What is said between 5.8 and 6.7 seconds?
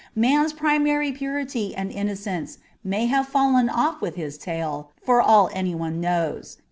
knows.